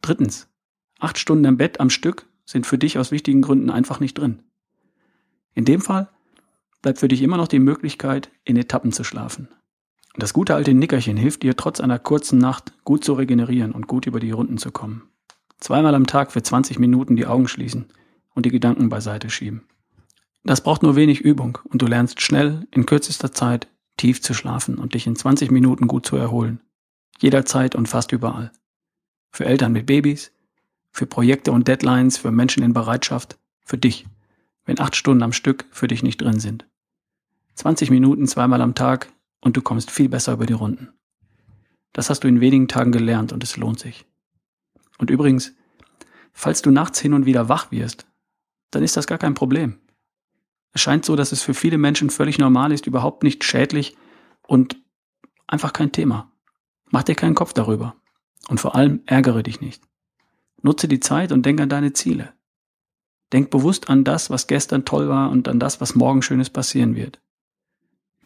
Drittens. 0.02 0.48
Acht 1.02 1.20
Stunden 1.20 1.44
im 1.44 1.58
Bett 1.58 1.82
am 1.82 1.90
Stück 1.90 2.28
sind 2.46 2.66
für 2.66 2.78
dich 2.78 2.98
aus 2.98 3.12
wichtigen 3.12 3.42
Gründen 3.42 3.70
einfach 3.70 4.00
nicht 4.00 4.18
drin. 4.18 4.40
In 5.54 5.66
dem 5.66 5.82
Fall 5.82 6.08
bleibt 6.82 7.00
für 7.00 7.08
dich 7.08 7.22
immer 7.22 7.38
noch 7.38 7.48
die 7.48 7.60
Möglichkeit, 7.60 8.32
in 8.44 8.58
Etappen 8.58 8.92
zu 8.92 9.04
schlafen. 9.04 9.50
Das 10.16 10.34
gute 10.34 10.56
alte 10.56 10.74
Nickerchen 10.74 11.16
hilft 11.16 11.44
dir 11.44 11.56
trotz 11.56 11.80
einer 11.80 12.00
kurzen 12.00 12.38
Nacht 12.38 12.74
gut 12.84 13.04
zu 13.04 13.14
regenerieren 13.14 13.72
und 13.72 13.88
gut 13.88 14.08
über 14.08 14.20
die 14.20 14.32
Runden 14.32 14.58
zu 14.58 14.72
kommen. 14.72 15.04
Zweimal 15.60 15.96
am 15.96 16.08
Tag 16.08 16.32
für 16.32 16.44
20 16.44 16.80
Minuten 16.80 17.16
die 17.16 17.28
Augen 17.28 17.48
schließen 17.48 17.86
und 18.34 18.46
die 18.46 18.52
Gedanken 18.52 18.90
beiseite 18.90 19.30
schieben. 19.30 19.64
Das 20.44 20.62
braucht 20.62 20.82
nur 20.82 20.96
wenig 20.96 21.22
Übung 21.22 21.60
und 21.66 21.82
du 21.82 21.86
lernst 21.86 22.22
schnell 22.22 22.68
in 22.72 22.86
kürzester 22.86 23.32
Zeit 23.32 23.68
tief 23.98 24.22
zu 24.22 24.34
schlafen 24.34 24.80
und 24.80 24.96
dich 24.96 25.06
in 25.06 25.16
20 25.16 25.52
Minuten 25.52 25.88
gut 25.88 26.06
zu 26.06 26.16
erholen. 26.16 26.62
Jederzeit 27.20 27.76
und 27.76 27.88
fast 27.88 28.12
überall. 28.12 28.52
Für 29.32 29.46
Eltern 29.46 29.72
mit 29.72 29.86
Babys, 29.86 30.32
für 30.92 31.06
Projekte 31.06 31.52
und 31.52 31.68
Deadlines, 31.68 32.18
für 32.18 32.32
Menschen 32.32 32.64
in 32.64 32.74
Bereitschaft, 32.74 33.38
für 33.64 33.78
dich, 33.78 34.08
wenn 34.66 34.80
acht 34.80 34.96
Stunden 34.96 35.24
am 35.24 35.32
Stück 35.32 35.66
für 35.72 35.88
dich 35.88 36.02
nicht 36.04 36.22
drin 36.22 36.40
sind. 36.40 36.66
20 37.56 37.90
Minuten 37.90 38.28
zweimal 38.28 38.62
am 38.62 38.76
Tag 38.76 39.12
und 39.42 39.58
du 39.58 39.62
kommst 39.62 39.92
viel 39.92 40.10
besser 40.10 40.34
über 40.34 40.46
die 40.46 40.54
Runden. 40.54 40.90
Das 41.94 42.10
hast 42.10 42.24
du 42.24 42.28
in 42.28 42.42
wenigen 42.42 42.68
Tagen 42.68 42.92
gelernt 42.92 43.34
und 43.34 43.44
es 43.44 43.58
lohnt 43.58 43.80
sich. 43.80 44.06
Und 44.98 45.10
übrigens, 45.10 45.54
falls 46.32 46.62
du 46.62 46.72
nachts 46.72 47.00
hin 47.00 47.14
und 47.14 47.26
wieder 47.26 47.50
wach 47.50 47.72
wirst, 47.72 48.08
dann 48.72 48.84
ist 48.84 48.96
das 48.96 49.08
gar 49.08 49.18
kein 49.18 49.34
Problem. 49.34 49.80
Es 50.74 50.82
scheint 50.82 51.04
so, 51.04 51.16
dass 51.16 51.32
es 51.32 51.42
für 51.42 51.54
viele 51.54 51.78
Menschen 51.78 52.10
völlig 52.10 52.38
normal 52.38 52.72
ist, 52.72 52.88
überhaupt 52.88 53.24
nicht 53.24 53.44
schädlich 53.44 53.98
und 54.48 54.78
einfach 55.48 55.74
kein 55.74 55.92
Thema. 55.92 56.32
Mach 56.90 57.04
dir 57.04 57.16
keinen 57.16 57.36
Kopf 57.36 57.54
darüber. 57.54 57.96
Und 58.48 58.60
vor 58.60 58.76
allem 58.76 59.02
ärgere 59.06 59.44
dich 59.44 59.62
nicht. 59.62 59.84
Nutze 60.62 60.88
die 60.88 61.00
Zeit 61.00 61.32
und 61.32 61.46
denk 61.46 61.60
an 61.60 61.70
deine 61.70 61.94
Ziele. 61.94 62.34
Denk 63.34 63.50
bewusst 63.50 63.90
an 63.90 64.04
das, 64.04 64.30
was 64.30 64.48
gestern 64.48 64.86
toll 64.86 65.08
war 65.08 65.30
und 65.30 65.48
an 65.48 65.60
das, 65.60 65.80
was 65.82 65.96
morgen 65.96 66.22
Schönes 66.22 66.50
passieren 66.50 66.96
wird. 66.96 67.22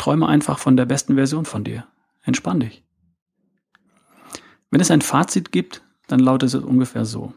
Träume 0.05 0.27
einfach 0.27 0.59
von 0.59 0.77
der 0.77 0.85
besten 0.85 1.15
Version 1.15 1.45
von 1.45 1.63
dir. 1.63 1.87
Entspann 2.21 2.59
dich. 2.59 2.83
Wenn 4.69 4.79
es 4.79 4.91
ein 4.91 5.01
Fazit 5.01 5.51
gibt, 5.51 5.81
dann 6.05 6.19
lautet 6.19 6.53
es 6.53 6.53
ungefähr 6.53 7.05
so. 7.05 7.33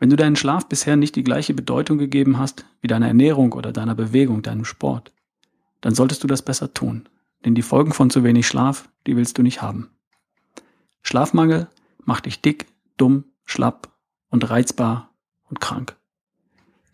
Wenn 0.00 0.10
du 0.10 0.16
deinen 0.16 0.34
Schlaf 0.34 0.68
bisher 0.68 0.96
nicht 0.96 1.14
die 1.14 1.22
gleiche 1.22 1.54
Bedeutung 1.54 1.98
gegeben 1.98 2.40
hast 2.40 2.66
wie 2.80 2.88
deiner 2.88 3.06
Ernährung 3.06 3.52
oder 3.52 3.70
deiner 3.70 3.94
Bewegung, 3.94 4.42
deinem 4.42 4.64
Sport, 4.64 5.12
dann 5.82 5.94
solltest 5.94 6.24
du 6.24 6.26
das 6.26 6.42
besser 6.42 6.74
tun. 6.74 7.08
Denn 7.44 7.54
die 7.54 7.62
Folgen 7.62 7.92
von 7.92 8.10
zu 8.10 8.24
wenig 8.24 8.48
Schlaf, 8.48 8.88
die 9.06 9.16
willst 9.16 9.38
du 9.38 9.44
nicht 9.44 9.62
haben. 9.62 9.90
Schlafmangel 11.02 11.68
macht 12.04 12.26
dich 12.26 12.42
dick, 12.42 12.66
dumm, 12.96 13.22
schlapp 13.44 13.92
und 14.30 14.50
reizbar 14.50 15.14
und 15.44 15.60
krank. 15.60 15.96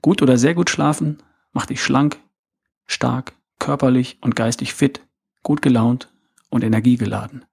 Gut 0.03 0.21
oder 0.21 0.37
sehr 0.37 0.53
gut 0.53 0.69
schlafen 0.69 1.23
macht 1.55 1.71
dich 1.71 1.83
schlank, 1.83 2.19
stark, 2.85 3.33
körperlich 3.63 4.19
und 4.21 4.35
geistig 4.35 4.75
fit, 4.75 5.07
gut 5.45 5.63
gelaunt 5.63 6.13
und 6.51 6.65
energiegeladen. 6.65 7.45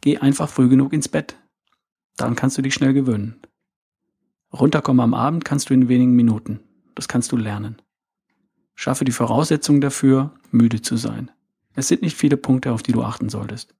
Geh 0.00 0.18
einfach 0.18 0.48
früh 0.48 0.68
genug 0.68 0.92
ins 0.92 1.08
Bett. 1.08 1.36
Daran 2.16 2.34
kannst 2.34 2.58
du 2.58 2.62
dich 2.62 2.74
schnell 2.74 2.92
gewöhnen. 2.92 3.40
Runterkommen 4.52 5.00
am 5.00 5.14
Abend 5.14 5.44
kannst 5.44 5.70
du 5.70 5.74
in 5.74 5.88
wenigen 5.88 6.16
Minuten. 6.16 6.58
Das 6.96 7.06
kannst 7.06 7.30
du 7.30 7.36
lernen. 7.36 7.80
Schaffe 8.74 9.04
die 9.04 9.12
Voraussetzungen 9.12 9.80
dafür, 9.80 10.34
müde 10.50 10.82
zu 10.82 10.96
sein. 10.96 11.30
Es 11.76 11.86
sind 11.86 12.02
nicht 12.02 12.16
viele 12.16 12.36
Punkte, 12.36 12.72
auf 12.72 12.82
die 12.82 12.92
du 12.92 13.04
achten 13.04 13.28
solltest. 13.28 13.76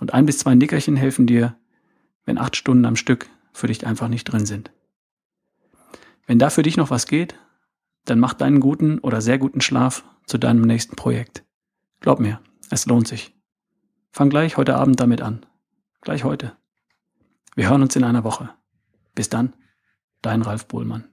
Und 0.00 0.12
ein 0.12 0.26
bis 0.26 0.38
zwei 0.38 0.54
Nickerchen 0.54 0.96
helfen 0.96 1.26
dir, 1.26 1.56
wenn 2.26 2.36
acht 2.36 2.56
Stunden 2.56 2.84
am 2.84 2.96
Stück 2.96 3.30
für 3.54 3.68
dich 3.68 3.86
einfach 3.86 4.08
nicht 4.08 4.24
drin 4.24 4.44
sind. 4.44 4.70
Wenn 6.26 6.38
da 6.38 6.50
für 6.50 6.62
dich 6.62 6.76
noch 6.76 6.90
was 6.90 7.06
geht, 7.06 7.36
dann 8.06 8.18
mach 8.18 8.34
deinen 8.34 8.60
guten 8.60 8.98
oder 9.00 9.20
sehr 9.20 9.38
guten 9.38 9.60
Schlaf 9.60 10.04
zu 10.26 10.38
deinem 10.38 10.62
nächsten 10.62 10.96
Projekt. 10.96 11.44
Glaub 12.00 12.18
mir, 12.20 12.40
es 12.70 12.86
lohnt 12.86 13.06
sich. 13.06 13.34
Fang 14.10 14.30
gleich 14.30 14.56
heute 14.56 14.76
Abend 14.76 14.98
damit 14.98 15.20
an. 15.20 15.44
Gleich 16.00 16.24
heute. 16.24 16.56
Wir 17.54 17.68
hören 17.68 17.82
uns 17.82 17.94
in 17.96 18.04
einer 18.04 18.24
Woche. 18.24 18.50
Bis 19.14 19.28
dann, 19.28 19.54
dein 20.22 20.42
Ralf 20.42 20.66
Bohlmann. 20.66 21.04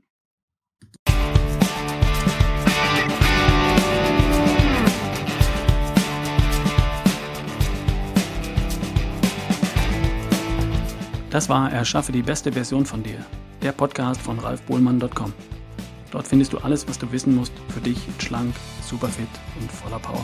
Das 11.30 11.50
war 11.50 11.72
Erschaffe 11.72 12.12
die 12.12 12.22
beste 12.22 12.52
Version 12.52 12.86
von 12.86 13.02
dir 13.02 13.26
der 13.64 13.72
Podcast 13.72 14.22
von 14.22 14.40
ralfbohlmann.com. 14.40 15.34
Dort 16.14 16.28
findest 16.28 16.54
du 16.54 16.60
alles, 16.60 16.88
was 16.88 17.00
du 17.00 17.12
wissen 17.12 17.36
musst 17.36 17.54
für 17.70 17.82
dich 17.82 17.98
schlank, 18.20 18.54
superfit 18.84 19.28
und 19.60 19.72
voller 19.72 19.98
Power. 19.98 20.24